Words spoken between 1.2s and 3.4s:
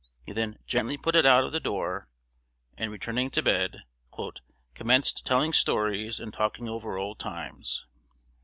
out of the door, and, returning